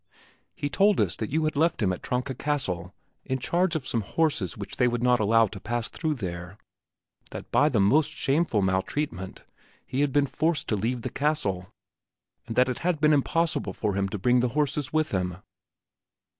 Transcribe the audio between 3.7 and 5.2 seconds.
of some horses which they would not